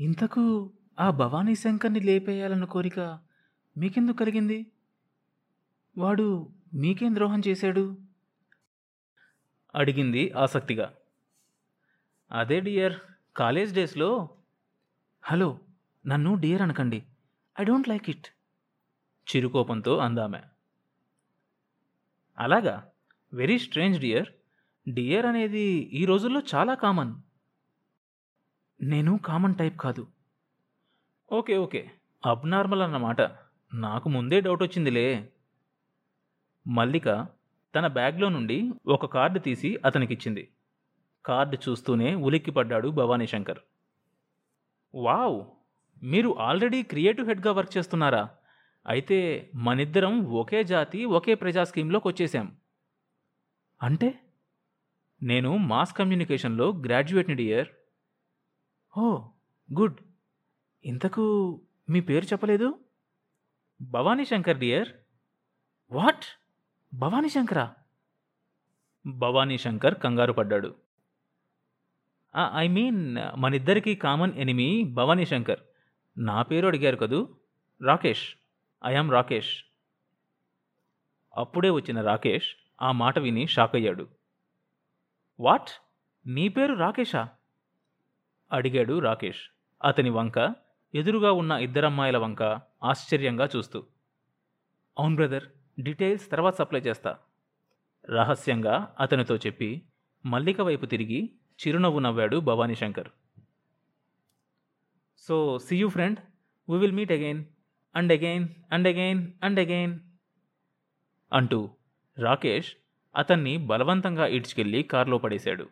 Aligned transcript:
ఇంతకు 0.00 0.72
ఆ 1.00 1.10
భవానీ 1.10 1.54
శంకర్ని 1.54 2.00
లేపేయాలన్న 2.00 2.64
కోరిక 2.64 3.18
మీకెందుకు 3.78 4.16
కలిగింది? 4.16 4.66
వాడు 5.98 6.48
మీకేం 6.74 7.14
ద్రోహం 7.14 7.42
చేశాడు? 7.48 7.96
అడిగింది 9.74 10.32
ఆసక్తిగా. 10.32 10.94
అదే 12.32 12.60
డియర్ 12.60 12.94
కాలేజ్ 13.36 13.74
డేస్లో? 13.74 14.28
హలో 15.22 15.58
నన్ను 16.06 16.34
డియర్ 16.34 16.62
అనకండి. 16.62 17.02
I 17.60 17.64
don't 17.64 17.88
like 17.88 18.10
it. 18.10 18.26
చిరుకోపంతో 19.36 19.98
అందామె. 19.98 20.40
అలాగా? 22.38 22.88
Very 23.32 23.58
strange 23.58 24.00
dear. 24.00 24.28
డియర్ 24.90 25.26
అనేది 25.26 25.62
ఈ 25.92 26.04
రోజుల్లో 26.04 26.42
చాలా 26.54 26.74
కామన్. 26.74 27.14
నేను 28.82 29.18
కామన్ 29.18 29.54
టైప్ 29.54 29.76
కాదు. 29.80 30.06
Okay 31.30 31.56
okay. 31.56 31.90
అబ్నార్మల్ 32.24 32.82
అన్నమాట. 32.82 33.20
నాకు 33.74 34.08
ముందే 34.08 34.40
డౌట్ 34.40 34.62
వచ్చిందిలే. 34.62 35.30
మల్లిక 36.66 37.08
తన 37.74 37.86
బ్యాగ్లో 37.86 38.28
నుండి 38.28 38.72
ఒక 38.86 39.06
కార్డు 39.06 39.38
తీసి 39.38 39.78
అతనికిచ్చింది. 39.84 40.48
కార్డు 41.24 41.56
చూస్తూనే 41.56 42.14
ఉలిక్కిపడ్డాడు 42.14 42.88
భవానీ 42.88 43.26
శంకర్. 43.26 43.60
వావ్! 44.94 45.38
మీరు 46.02 46.36
ఆల్రెడీ 46.38 46.82
క్రియేటివ్ 46.82 47.28
హెడ్గా 47.28 47.52
వర్క్ 47.52 47.78
చేస్తున్నారా? 47.78 48.28
అయితే 48.86 49.50
మనిద్దరం 49.54 50.24
ఒకే 50.32 50.64
జాతి 50.64 51.04
ఒకే 51.04 51.34
ప్రజా 51.34 51.64
స్కీమ్లోకి 51.64 52.08
వచ్చేసాం 52.08 52.46
అంటే? 53.80 54.14
నేను 55.22 55.56
మాస్ 55.56 55.94
కమ్యూనికేషన్లో 55.94 56.72
గ్రాడ్యుయేట్ని 56.86 57.34
డియర్ 57.34 57.68
ఓ 58.98 59.28
గుడ్. 59.80 60.00
ఇంతకు 60.84 61.22
మీ 61.88 62.00
పేరు 62.00 62.24
చెప్పలేదు? 62.24 62.84
భవానీ 63.82 64.24
శంకర్ 64.24 64.56
డియర్. 64.56 64.88
వాట్? 65.90 66.24
భవానీ 66.94 67.28
శంకరా? 67.28 67.74
భవానీ 69.06 69.58
శంకర్ 69.58 69.94
కంగారు 69.94 70.32
పడ్డాడు. 70.32 70.76
ఐ 72.54 72.68
మీన్ 72.68 73.16
మనిద్దరికీ 73.38 73.94
కామన్ 73.94 74.32
ఎనిమి 74.32 74.84
భవానీ 74.84 75.26
శంకర్. 75.26 75.60
నా 76.18 76.42
పేరు 76.42 76.66
అడిగారు 76.66 76.96
కదూ? 76.96 77.36
రాకేష్. 77.86 78.36
I am 78.86 79.12
Rakesh. 79.12 79.64
అప్పుడే 81.36 81.70
వచ్చిన 81.70 82.00
రాకేష్ 82.00 82.56
ఆ 82.82 82.92
మాట 82.92 83.18
విని 83.18 83.46
షాక్ 83.46 83.74
అయ్యాడు 83.74 84.08
వాట్? 85.40 85.68
నీ 86.26 86.48
పేరు 86.48 86.74
రాకేషా? 86.74 87.28
అడిగాడు 88.52 88.98
రాకేష్. 88.98 89.40
అతని 89.84 90.10
వంక 90.10 90.54
ఎదురుగా 90.94 91.32
ఉన్న 91.32 91.52
ఇద్దరమ్మాయిల 91.52 92.16
వంక 92.16 92.42
ఆశ్చర్యంగా 92.84 93.48
చూస్తూ. 93.56 93.86
అవును 94.98 95.14
బ్రదర్ 95.14 95.44
డీటెయిల్స్ 95.80 96.30
తర్వాత 96.30 96.54
సప్లై 96.54 96.80
చేస్తా. 96.80 97.18
రహస్యంగా 98.10 98.94
అతనితో 99.00 99.36
చెప్పి 99.36 99.82
మల్లిక 100.26 100.60
వైపు 100.60 100.86
తిరిగి 100.86 101.30
చిరునవ్వు 101.60 101.98
నవ్వాడు 101.98 102.36
Bhavani 102.36 102.74
Shankar. 102.74 103.08
So 105.18 105.58
see 105.58 105.76
you 105.76 105.88
friend 105.88 106.18
we 106.70 106.78
will 106.78 106.92
meet 106.92 107.12
again 107.12 107.44
and 107.96 108.12
again 108.12 108.48
and 108.72 108.88
again 108.88 109.32
and 109.42 109.60
again 109.60 110.00
అంటూ 111.32 111.70
రాకేష్ 112.18 112.72
అతన్ని 113.16 113.56
బలవంతంగా 113.56 114.26
ఈడ్చుకెళ్ళి 114.26 114.82
కారులో 114.82 115.18
పడేశాడు. 115.18 115.68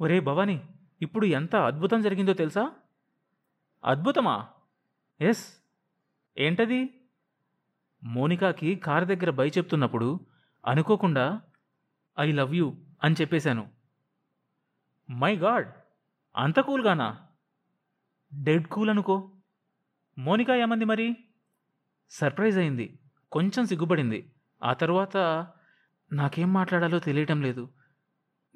ఒరే 0.00 0.20
భవానీ 0.20 0.62
ఇప్పుడు 1.02 1.26
ఎంత 1.26 1.56
అద్భుతం 1.56 2.02
జరిగిందో 2.02 2.32
తెలుసా? 2.32 2.72
అద్భుతమా? 3.84 4.48
ఎస్. 5.20 5.54
ఏంటది? 6.38 7.00
మోనికాకి 8.04 8.76
కారు 8.76 9.04
దగ్గర 9.04 9.30
బై 9.30 9.48
చెప్తున్నప్పుడు 9.48 10.20
అనుకోకుండా 10.66 11.40
ఐ 12.20 12.32
లవ్ 12.32 12.54
యూ 12.54 12.76
అని 13.04 13.14
చెప్పేశాను. 13.20 13.68
మై 15.10 15.36
గాడ్ 15.36 15.72
అంత 16.36 16.60
కూల్గానా 16.60 17.18
డెడ్ 18.34 18.66
కూల్ 18.66 18.90
అనుకో. 18.90 19.30
మోనికా 20.18 20.54
ఏమంది 20.54 20.84
మరి? 20.84 21.16
సర్ప్రైజ్ 22.10 22.58
అయింది. 22.58 22.98
కొంచెం 23.32 23.66
సిగ్గుపడింది. 23.66 24.32
ఆ 24.62 24.72
తర్వాత 24.72 25.16
నాకేం 26.12 26.52
మాట్లాడాలో 26.52 26.98
తెలియటం 26.98 27.42
లేదు. 27.42 27.68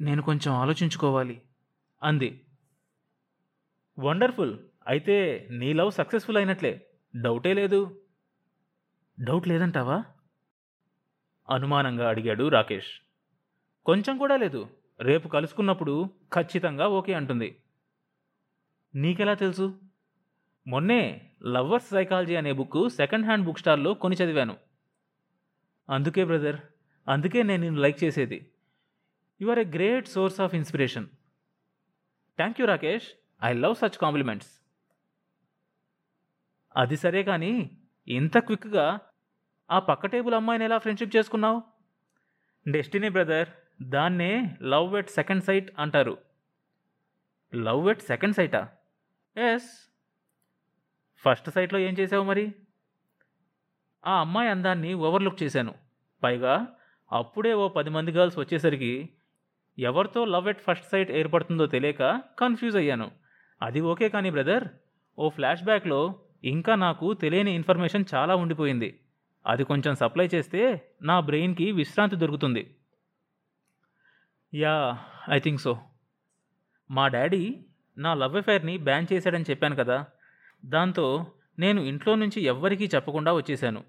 నేను 0.00 0.22
కొంచెం 0.22 0.55
ఆలోచించుకోవాలి. 0.55 1.43
అంది. 2.03 2.45
వండర్ఫుల్. 3.99 4.59
అయితే 4.87 5.49
నీ 5.51 5.73
లవ్ 5.73 5.93
సక్సెస్ఫుల్ 5.93 6.37
అయినట్లే. 6.37 6.91
డౌటే 7.21 7.55
లేదు. 7.55 8.03
డౌట్ 9.21 9.49
లేదంటావా? 9.49 10.05
అనుమానంగా 11.51 12.09
అడిగాడు 12.09 12.49
రాకేష్. 12.49 12.89
కొంచెం 13.87 14.19
కూడా 14.19 14.37
లేదు. 14.37 14.69
రేపు 15.01 15.29
కలుసుకున్నప్పుడు 15.29 16.11
ఖచ్చితంగా 16.35 16.89
ఓకే 16.89 17.15
అంటుంది. 17.15 17.63
నీకెలా 18.95 19.34
తెలుసు? 19.34 19.81
మొన్నే 20.67 21.31
లవ్వర్స్ 21.45 21.89
సైకాలజీ 21.89 22.37
అనే 22.37 22.53
బుక్ 22.53 22.91
సెకండ్ 22.91 23.27
హ్యాండ్ 23.27 23.45
బుక్ 23.45 23.59
స్టార్లో 23.59 23.95
కొని 23.95 24.17
చదివాను. 24.17 24.57
అందుకే 25.91 26.25
బ్రదర్ 26.25 26.61
అందుకే 27.09 27.43
నేను 27.43 27.63
నిన్ను 27.63 27.81
లైక్ 27.81 28.05
చేసేది. 28.05 28.53
You 29.41 29.49
are 29.49 29.59
a 29.59 29.65
great 29.65 30.09
source 30.09 30.41
of 30.41 30.55
inspiration. 30.55 31.07
Thank 32.38 32.60
you 32.60 32.66
Rakesh 32.66 33.06
I 33.43 33.53
love 33.53 33.75
such 33.75 33.98
compliments 33.98 34.50
అది 36.76 36.97
సరే 36.97 37.22
కానీ 37.22 37.53
ఇంత 38.09 38.38
క్విక్గా 38.38 38.98
ఆ 39.70 39.78
పక్క 39.78 40.06
టేబుల్ 40.06 40.34
అమ్మాయిని 40.34 40.65
ఎలా 40.65 40.78
ఫ్రెండ్షిప్ 40.78 41.16
చేసుకున్నావు? 41.16 41.62
డెస్టినీ 42.66 43.09
బ్రదర్ 43.09 43.48
దాన్నే 43.82 44.56
లవ్ 44.62 44.97
ఎట్ 44.97 45.10
సెకండ్ 45.10 45.44
సైట్ 45.44 45.71
అంటారు. 45.78 46.19
లవ్ 47.54 47.88
ఎట్ 47.88 48.03
సెకండ్ 48.03 48.37
సైటా 48.37 48.69
ఎస్ 49.37 49.71
ఫస్ట్ 51.25 51.50
సైట్లో 51.50 51.78
ఏం 51.78 51.94
చేసావు 52.00 52.25
మరి? 52.25 52.54
ఆ 54.06 54.21
అమ్మాయి 54.21 54.50
అందాన్ని 54.50 54.94
ఓవర్లుక్ 54.94 55.42
చేశాను. 55.42 55.75
పైగా 56.22 56.54
అప్పుడే 57.12 57.53
ఓ 57.54 57.69
పది 57.69 57.91
మంది 57.91 58.12
గర్ల్స్ 58.12 58.38
వచ్చేసరికి 58.38 58.92
ఎవరితో 59.78 60.25
లవ్ 60.25 60.49
ఎట్ 60.49 60.60
ఫస్ట్ 60.60 60.88
సైట్ 60.88 61.10
ఏర్పడుతుందో 61.10 61.66
తెలియక 61.66 62.21
కన్ఫ్యూజ్ 62.38 62.77
అయ్యాను. 62.77 63.10
అది 63.62 63.81
ఓకే 63.81 64.09
కానీ 64.09 64.31
బ్రదర్ 64.31 64.65
ఓ 65.19 65.28
ఫ్లాష్ 65.28 65.65
బ్యాక్లో 65.65 66.21
ఇంకా 66.44 66.75
నాకు 66.75 67.15
తెలియని 67.15 67.55
ఇన్ఫర్మేషన్ 67.55 68.05
చాలా 68.15 68.37
ఉండిపోయింది. 68.37 69.00
అది 69.47 69.65
కొంచెం 69.65 69.94
సప్లై 69.94 70.28
చేస్తే 70.34 70.88
నా 71.03 71.21
బ్రెయిన్కి 71.21 71.72
విశ్రాంతి 71.72 72.16
దొరుకుతుంది. 72.16 72.77
Yeah 74.55 74.99
I 75.31 75.38
think 75.38 75.60
so. 75.60 75.78
మా 76.91 77.09
డాడీ 77.09 77.65
నా 77.99 78.15
లవ్ 78.15 78.37
అఫైర్ని 78.37 78.78
బ్యాన్ 78.78 79.06
చేశాడని 79.12 79.44
చెప్పాను 79.50 79.77
కదా. 79.77 80.06
దాంతో 80.65 81.27
నేను 81.59 81.81
ఇంట్లో 81.81 82.15
నుంచి 82.15 82.43
ఎవ్వరికీ 82.43 82.87
చెప్పకుండా 82.94 83.33
వచ్చేశాను. 83.33 83.84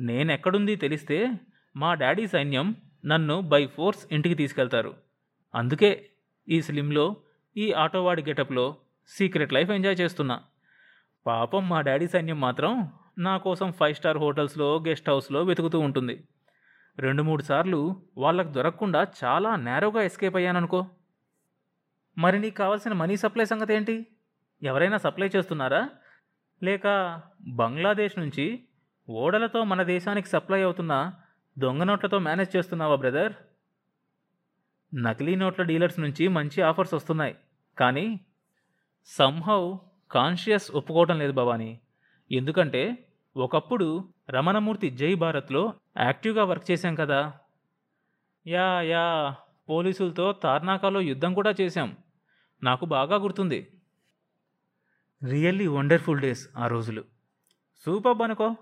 నేనెక్కడుంది 0.00 0.76
తెలిస్తే 0.76 1.30
మా 1.76 1.94
డాడీ 1.94 2.26
సైన్యం 2.26 2.76
నన్ను 3.04 3.40
బై 3.40 3.66
ఫోర్స్ 3.66 4.06
ఇంటికి 4.12 4.34
తీసుకెళ్తారు. 4.34 5.03
అందుకే 5.54 6.10
ఈ 6.48 6.62
స్లిమ్లో 6.62 7.16
ఈ 7.56 7.72
ఆటోవాడి 7.72 8.22
గెటప్లో 8.22 8.76
సీక్రెట్ 9.08 9.52
లైఫ్ 9.52 9.70
ఎంజాయ్ 9.70 9.96
చేస్తున్నా. 10.00 10.42
పాపం 11.26 11.68
మా 11.68 11.80
డాడీ 11.80 12.08
సైన్యం 12.08 12.40
మాత్రం 12.40 12.92
నా 13.18 13.36
కోసం 13.36 13.72
ఫైవ్ 13.72 13.94
స్టార్ 13.94 14.18
హోటల్స్లో 14.18 14.84
గెస్ట్ 14.88 15.10
హౌస్లో 15.10 15.42
వెతుకుతూ 15.42 15.78
ఉంటుంది. 15.78 16.24
రెండు 16.98 17.22
మూడు 17.22 17.42
సార్లు 17.42 18.02
వాళ్ళకు 18.16 18.48
దొరకకుండా 18.48 19.06
చాలా 19.24 19.56
నేరోగా 19.56 20.02
ఎస్కేప్ 20.02 20.36
అయ్యాననుకో. 20.36 20.86
మరి 22.18 22.38
నీకు 22.38 22.54
కావాల్సిన 22.54 22.92
మనీ 22.92 23.16
సప్లై 23.16 23.44
సంగతి 23.44 23.74
ఏంటి 23.74 24.06
ఎవరైనా 24.62 24.96
సప్లై 24.96 25.30
చేస్తున్నారా? 25.36 25.90
లేక 26.62 27.20
బంగ్లాదేశ్ 27.40 28.18
నుంచి 28.18 28.64
ఓడలతో 29.10 29.64
మన 29.64 29.82
దేశానికి 29.82 30.28
సప్లై 30.28 30.62
అవుతున్న 30.62 31.12
దొంగ 31.58 31.82
నోట్లతో 31.82 32.18
మేనేజ్ 32.18 32.56
చేస్తున్నావా 32.56 32.96
బ్రదర్? 32.96 33.32
నకిలీ 34.94 35.34
నోట్ల 35.34 35.62
డీలర్స్ 35.62 36.00
నుంచి 36.00 36.28
మంచి 36.28 36.62
ఆఫర్స్ 36.62 36.94
వస్తున్నాయి. 36.94 37.36
కానీ 37.78 38.20
సంహౌ 39.04 39.76
కాన్షియస్ 40.10 40.70
ఒప్పుకోవటం 40.70 41.18
లేదు 41.18 41.32
భవానీ. 41.32 41.80
ఎందుకంటే 42.32 43.08
ఒకప్పుడు 43.36 44.08
రమణమూర్తి 44.30 44.90
జై 44.90 45.14
భారత్లో 45.14 45.74
యాక్టివ్గా 45.98 46.44
వర్క్ 46.44 46.70
చేశాం 46.70 46.94
కదా. 46.94 47.32
యా 48.46 48.80
యా 48.80 49.36
పోలీసులతో 49.68 50.32
తార్నాకాలో 50.32 51.00
యుద్ధం 51.00 51.34
కూడా 51.34 51.54
చేశాం. 51.60 51.96
నాకు 52.62 52.86
బాగా 52.86 53.16
గుర్తుంది. 53.16 53.80
రియల్లీ 55.24 55.66
వండర్ఫుల్ 55.66 56.20
డేస్ 56.20 56.48
ఆ 56.56 56.66
రోజులు. 56.66 57.04
సూపర్ 57.86 58.22
అనుకో 58.22 58.56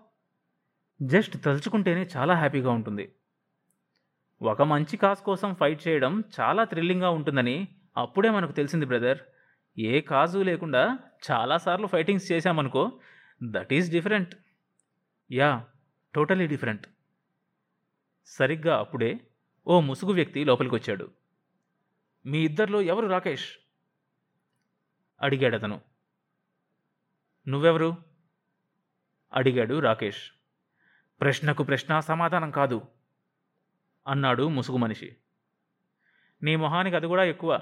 జస్ట్ 1.03 1.45
తలుచుకుంటేనే 1.45 2.09
చాలా 2.17 2.35
హ్యాపీగా 2.35 2.71
ఉంటుంది. 2.71 3.13
ఒక 4.43 4.63
మంచి 4.63 4.97
కాజ్ 4.97 5.19
కోసం 5.19 5.55
ఫైట్ 5.55 5.89
చేయడం 5.89 6.23
చాలా 6.41 6.65
థ్రిల్లింగ్గా 6.65 7.11
ఉంటుందని 7.11 7.69
అప్పుడే 7.97 8.31
మనకు 8.31 8.53
తెలిసింది 8.53 8.87
బ్రదర్ 8.87 9.19
ఏ 9.79 10.01
కాజు 10.01 10.39
లేకుండా 10.39 10.99
చాలాసార్లు 11.31 11.87
fightings 11.87 12.33
చేశామనుకో 12.33 13.01
that 13.43 13.73
is 13.73 13.91
different 13.91 14.35
yeah 15.33 15.65
totally 16.15 16.47
different 16.47 16.87
సరిగ్గా 18.27 18.79
అప్పుడే 18.79 19.21
ఓ 19.67 19.81
ముసుగు 19.81 20.13
వ్యక్తి 20.13 20.45
లోపలికి 20.45 20.75
వచ్చాడు 20.75 21.11
మీ 22.27 22.39
ఇద్దరిలో 22.39 22.83
ఎవరు 22.83 23.07
రాకేష్? 23.07 23.49
అడిగాడు 25.23 25.57
అతను. 25.57 25.81
నువ్వెవరు? 27.49 27.97
అడిగాడు 29.35 29.79
రాకేష్. 29.79 30.31
ప్రశ్నకు 31.21 31.63
ప్రశ్న 31.63 32.01
సమాధానం 32.01 32.51
కాదు. 32.51 32.83
అన్నాడు 34.09 34.49
ముసుగు 34.49 34.77
మనిషి. 34.77 35.17
నీ 36.43 36.57
మొహానికి 36.57 36.97
అది 36.97 37.07
కూడా 37.07 37.25
ఎక్కువ 37.25 37.61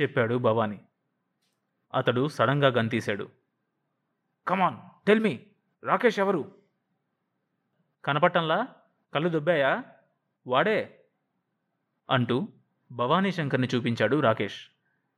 చెప్పాడు 0.00 0.34
భవానీ. 0.34 0.80
అతడు 1.94 2.28
సడన్గా 2.28 2.68
గంతీశాడు 2.68 3.28
come on 4.48 5.06
tell 5.06 5.20
me 5.20 5.46
Rakesh 5.84 6.18
ఎవరు? 6.18 6.58
కనపట్టంలా? 8.04 8.66
కళ్ళు 9.14 9.28
దుబ్బాయా? 9.28 9.84
వాడే? 10.46 11.04
అంటూ 12.10 12.48
భవానీ 12.92 13.32
శంకర్ని 13.32 13.68
చూపించాడు 13.74 14.20
రాకేష్. 14.20 14.68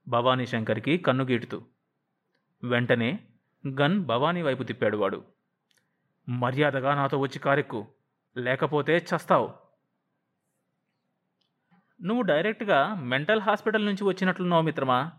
భవానీ 0.09 0.47
శంకర్కి 0.47 0.99
కన్ను 0.99 1.25
గీటుతూ. 1.25 1.65
వెంటనే 2.65 3.29
గన్ 3.69 4.05
భవానీ 4.05 4.43
వైపు 4.43 4.63
తిప్పాడు 4.63 4.97
వాడు. 4.97 5.25
మర్యాదగా 6.29 6.95
నాతో 6.95 7.19
వచ్చి 7.19 7.39
కారెక్కు. 7.39 7.89
లేకపోతే 8.37 8.97
చస్తావు. 8.97 9.64
నువ్వు 12.05 12.23
డైరెక్ట్గా 12.23 12.95
మెంటల్ 12.95 13.41
హాస్పిటల్ 13.41 13.87
నుంచి 13.87 14.05
వచ్చినట్లున్నావు 14.05 14.63
మిత్రమా? 14.63 15.13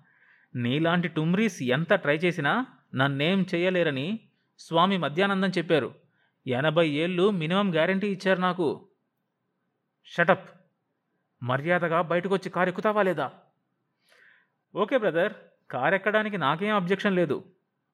నీలాంటి 0.56 1.08
టుమ్రీస్ 1.08 1.64
ఎంత 1.64 1.94
ట్రై 1.94 2.16
చేసినా 2.18 2.66
నన్నేం 2.96 3.46
చేయలేరని 3.56 4.20
స్వామి 4.60 4.98
మధ్యానందం 4.98 5.50
చెప్పారు. 5.50 5.96
ఎనభై 6.48 6.90
ఏళ్ళు 6.90 7.30
మినిమం 7.30 7.74
గ్యారంటీ 7.74 8.08
ఇచ్చారు 8.08 8.40
నాకు. 8.40 8.88
షటప్ 10.06 10.50
మర్యాదగా 11.44 12.02
బయటకొచ్చి 12.02 12.50
కారు 12.50 12.70
ఎక్కుతావా 12.70 13.02
లేదా? 13.02 13.32
ఓకే 14.76 14.98
బ్రదర్ 14.98 15.34
కార్ 15.72 15.94
ఎక్కడానికి 15.94 16.38
నాకేం 16.38 16.76
అబ్జెక్షన్ 16.76 17.16
లేదు. 17.16 17.46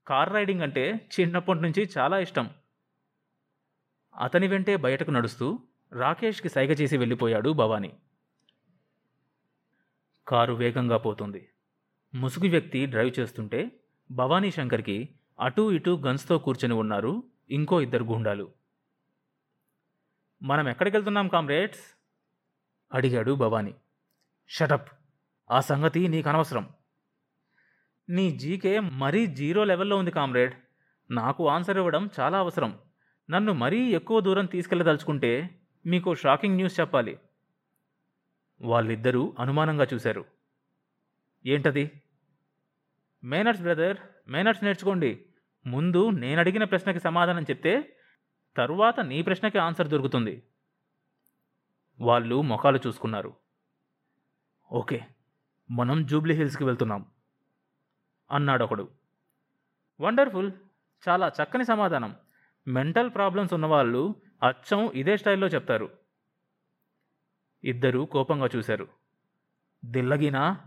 కార్ 0.08 0.34
రైడింగ్ 0.34 0.62
అంటే 0.62 1.10
చిన్నప్పటి 1.20 1.62
నుంచి 1.62 1.90
చాలా 1.98 2.20
ఇష్టం. 2.20 2.50
అతని 4.20 4.48
వెంటే 4.48 4.76
బయటకు 4.76 5.12
నడుస్తూ 5.12 5.60
రాకేష్కి 5.94 6.50
సైగ 6.50 6.72
చేసి 6.72 6.98
వెళ్ళిపోయాడు 6.98 7.50
భవానీ. 7.50 7.94
కారు 10.31 10.54
వేగంగా 10.54 10.98
పోతుంది. 10.98 11.50
ముసుగు 12.16 12.50
వ్యక్తి 12.50 12.86
డ్రైవ్ 12.86 13.19
చేస్తుంటే 13.19 13.72
భవానీ 14.12 14.51
శంకర్కి 14.51 15.10
అటూ 15.39 15.72
ఇటూ 15.72 15.98
గన్స్తో 15.98 16.38
కూర్చొని 16.38 16.74
ఉన్నారు 16.74 17.24
ఇంకో 17.50 17.81
ఇద్దరు 17.81 18.04
గుండాలు. 18.04 18.51
మనం 20.44 20.69
ఎక్కడికి 20.69 20.98
వెళ్తున్నాం 20.98 21.28
కామ్రేడ్స్? 21.28 22.01
అడిగాడు 22.94 23.31
భవానీ. 23.31 23.75
షటప్ 24.50 24.89
ఆ 25.51 25.60
సంగతి 25.60 26.07
నీకు 26.07 26.30
అనవసరం. 26.30 26.69
నీ 28.10 28.31
జీకే 28.31 28.80
మరీ 28.80 29.27
జీరో 29.27 29.63
లెవెల్లో 29.63 29.98
ఉంది 29.98 30.12
కామ్రేడ్. 30.12 30.54
నాకు 31.12 31.48
ఆన్సర్ 31.48 31.77
ఇవ్వడం 31.77 32.10
చాలా 32.19 32.38
అవసరం. 32.38 32.80
నన్ను 33.30 33.54
మరీ 33.54 33.89
ఎక్కువ 33.89 34.19
దూరం 34.19 34.45
తీసుకెళ్ళదలుచుకుంటే 34.45 35.60
మీకు 35.86 36.16
షాకింగ్ 36.16 36.56
న్యూస్ 36.56 36.80
చెప్పాలి. 36.80 37.19
వాళ్ళిద్దరూ 38.62 39.36
అనుమానంగా 39.40 39.88
చూశారు. 39.94 40.25
ఏంటది? 41.46 42.02
మేనర్స్ 43.24 43.62
బ్రదర్ 43.62 43.98
మేనర్స్ 44.28 44.63
నేర్చుకోండి. 44.63 45.25
ముందు 45.66 46.10
నేను 46.10 46.40
అడిగిన 46.40 46.63
ప్రశ్నకి 46.63 47.00
సమాధానం 47.00 47.44
చెప్తే 47.44 47.98
తరువాత 48.58 49.00
నీ 49.00 49.22
ప్రశ్నకి 49.22 49.58
ఆన్సర్ 49.58 49.88
దొరుకుతుంది. 49.88 50.44
వాళ్ళు 52.00 52.42
మొఖాలు 52.42 52.80
చూసుకున్నారు. 52.88 53.34
ఓకే 54.72 55.02
మనం 55.72 56.06
జూబ్లీ 56.06 56.34
హిల్స్కి 56.34 56.63
వెళ్తున్నాం 56.63 57.06
అన్నాడొకడు. 58.31 58.90
వండర్ఫుల్ 60.02 60.52
చాలా 61.10 61.31
చక్కని 61.44 61.66
సమాధానం. 61.66 62.16
మెంటల్ 62.68 63.10
ప్రాబ్లమ్స్ 63.10 63.54
ఉన్నవాళ్ళు 63.54 64.16
అచ్చం 64.44 64.92
ఇదే 64.92 65.18
స్టైల్లో 65.18 65.48
చెప్తారు. 65.48 66.00
ఇద్దరూ 67.63 68.06
కోపంగా 68.06 68.50
చూశారు. 68.56 68.88
దిల్లగినా? 69.86 70.62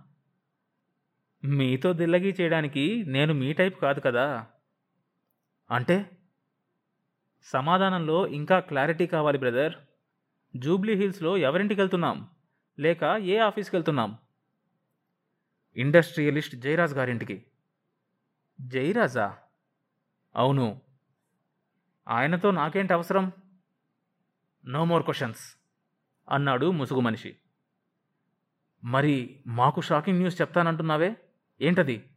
మీతో 1.45 1.93
దిల్లగి 1.93 2.37
చేయడానికి 2.41 3.05
నేను 3.07 3.35
మీ 3.35 3.53
టైప్ 3.53 3.81
కాదు 3.81 4.01
కదా? 4.01 4.47
అంటే? 5.71 6.11
సమాధానంలో 7.43 8.27
ఇంకా 8.27 8.61
క్లారిటీ 8.61 9.07
కావాలి 9.07 9.39
బ్రదర్. 9.39 9.75
జూబ్లీ 10.57 10.95
హిల్స్లో 10.95 11.37
ఎవరింటికి 11.37 11.81
వెళ్తున్నాం? 11.81 12.31
లేక 12.79 13.05
ఏ 13.05 13.39
ఆఫీస్కి 13.39 13.77
వెళ్తున్నాం? 13.77 14.19
ఇండస్ట్రియలిస్ట్ 15.77 16.57
జయరాజ్ 16.57 16.95
గారింటికి. 16.95 17.45
జయరాజా 18.61 19.39
అవును. 20.37 20.81
ఆయనతో 22.09 22.51
నాకేంటి 22.51 22.93
అవసరం? 22.93 23.33
No 24.67 24.85
more 24.85 25.03
questions. 25.03 25.64
అన్నాడు 26.29 26.71
ముసుగు 26.71 27.01
మనిషి. 27.01 27.37
మరి 28.85 29.43
మాకు 29.47 29.81
షాకింగ్ 29.81 30.19
న్యూస్ 30.19 30.41
చెప్తానంటున్నావే? 30.41 31.17
ఏంటది? 31.61 32.11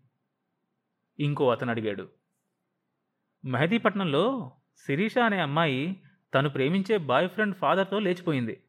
ఇంకో 1.20 1.52
అతను 1.52 1.70
అడిగాడు. 1.70 2.10
మెహదీపట్నంలో 3.46 4.52
శిరీష 4.78 5.18
అనే 5.18 5.40
అమ్మాయి 5.40 6.04
తను 6.34 6.50
ప్రేమించే 6.50 6.98
బాయ్ 6.98 7.30
ఫ్రెండ్ 7.30 7.56
ఫాదర్తో 7.56 8.00
లేచిపోయింది. 8.00 8.64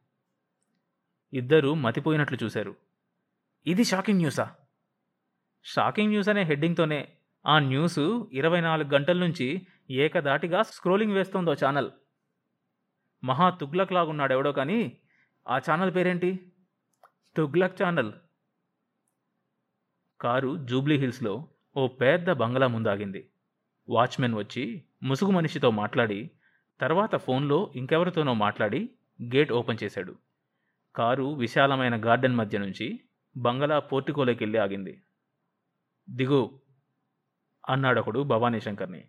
ఇద్దరూ 1.32 1.74
మతిపోయినట్లు 1.74 2.38
చూశారు. 2.44 2.74
ఇది 3.66 3.84
షాకింగ్ 3.84 4.18
న్యూసా? 4.18 4.54
షాకింగ్ 5.64 6.08
న్యూస్ 6.08 6.28
అనే 6.28 6.42
హెడ్డింగ్తోనే 6.42 7.18
ఆ 7.46 7.58
న్యూస్ 7.58 8.24
ఇరవై 8.32 8.60
నాలుగు 8.60 8.88
గంటల 8.88 9.18
నుంచి 9.18 9.66
ఏకదాటిగా 9.90 10.62
స్క్రోలింగ్ 10.62 11.12
వేస్తోందో 11.12 11.52
ఛానల్. 11.52 11.90
మహా 13.24 13.50
తుగ్లక్ 13.50 13.92
లాగున్నాడెవడో 13.92 14.52
కానీ 14.52 15.00
ఆ 15.48 15.58
ఛానల్ 15.58 15.94
పేరేంటి? 15.94 16.52
తుగ్లక్ 17.36 17.82
ఛానల్. 17.82 18.12
కారు 20.20 20.66
జూబ్లీ 20.66 20.96
హిల్స్లో 20.96 21.48
ఓ 21.76 21.88
పెద్ద 21.88 22.30
బంగ్లా 22.30 22.66
ముందాగింది. 22.66 23.30
వాచ్మెన్ 23.88 24.34
వచ్చి 24.34 24.84
ముసుగు 25.02 25.30
మనిషితో 25.30 25.70
మాట్లాడి 25.70 26.30
తర్వాత 26.80 27.16
ఫోన్లో 27.16 27.72
ఇంకెవరితోనో 27.76 28.34
మాట్లాడి 28.34 28.90
గేట్ 29.22 29.52
ఓపెన్ 29.52 29.78
చేశాడు. 29.84 30.16
కారు 30.96 31.34
విశాలమైన 31.34 32.04
గార్డెన్ 32.04 32.36
మధ్య 32.36 32.58
నుంచి 32.58 33.00
బంగళా 33.36 33.78
పోర్టికోలోకి 33.78 34.44
వెళ్ళి 34.44 34.58
ఆగింది. 34.58 35.02
దిగు 36.10 36.60
అన్నాడొకడు 37.68 38.22
భవానీ 38.22 38.60
శంకర్ని. 38.60 39.08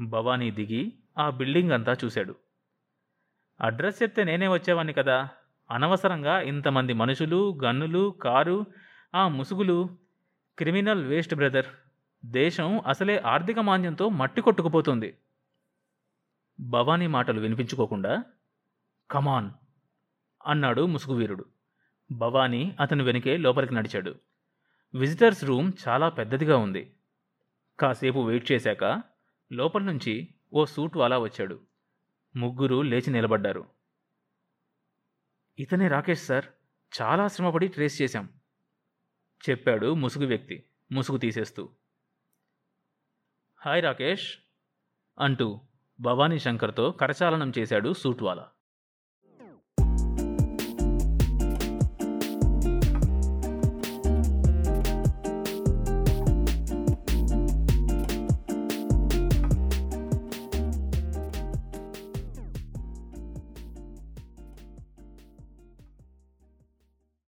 భవానీ 0.00 0.50
దిగి 0.50 0.98
ఆ 1.18 1.30
బిల్డింగ్ 1.30 1.72
అంతా 1.72 1.96
చూశాడు. 2.04 2.34
అడ్రస్ 3.60 4.02
చెప్తే 4.02 4.24
నేనే 4.24 4.48
వచ్చేవాణ్ణి 4.48 4.92
కదా? 4.92 5.28
అనవసరంగా 5.70 6.40
ఇంతమంది 6.40 6.92
మనుషులు 6.92 7.58
గన్నులు 7.64 8.10
కారు 8.22 8.66
ఆ 9.14 9.28
ముసుగులు 9.28 9.88
క్రిమినల్ 10.58 11.04
వేస్ట్ 11.04 11.34
బ్రదర్. 11.34 11.66
దేశం 12.24 12.82
అసలే 12.86 13.18
ఆర్థిక 13.18 13.58
మాంద్యంతో 13.58 14.08
మట్టి 14.08 14.40
కొట్టుకుపోతుంది. 14.40 15.18
భవానీ 16.60 17.06
మాటలు 17.06 17.40
వినిపించుకోకుండా 17.40 18.24
కమాన్ 19.10 19.50
అన్నాడు 20.46 20.86
ముసుగువీరుడు. 20.86 21.44
భవానీ 22.12 22.76
అతని 22.80 23.02
వెనుకే 23.02 23.36
లోపలికి 23.36 23.74
నడిచాడు. 23.74 24.14
విజిటర్స్ 24.94 25.44
రూమ్ 25.44 25.72
చాలా 25.88 26.08
పెద్దదిగా 26.08 26.56
ఉంది. 26.56 26.94
కాసేపు 27.80 28.18
వెయిట్ 28.18 28.52
చేశాక 28.52 29.02
లోపల 29.52 29.82
నుంచి 29.82 30.28
ఓ 30.52 30.64
సూట్ 30.64 30.96
వాలా 30.96 31.18
వచ్చాడు. 31.18 31.60
ముగ్గురు 32.36 32.82
లేచి 32.82 33.10
నిలబడ్డారు. 33.10 33.77
ఇతనే 35.58 35.88
రాకేష్ 35.88 36.26
సార్. 36.26 36.44
చాలా 37.02 37.28
శ్రమపడి 37.28 37.68
ట్రేస్ 37.68 38.02
చేశాం. 38.02 38.28
చెప్పాడు 39.50 39.94
ముసుగు 39.94 40.26
వ్యక్తి 40.26 40.64
ముసుగు 40.92 41.18
తీసేస్తూ. 41.18 41.70
హాయ్ 43.56 43.82
రాకేష్ 43.82 44.36
అంటూ 45.18 45.60
భవానీ 46.00 46.38
శంకర్తో 46.38 46.90
కరచాలనం 46.90 47.52
చేశాడు 47.58 47.92
సూట్వాలా. 47.92 48.50